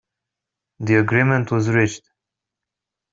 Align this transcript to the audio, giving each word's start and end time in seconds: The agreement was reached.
The 0.79 0.95
agreement 0.95 1.51
was 1.51 1.69
reached. 1.69 2.09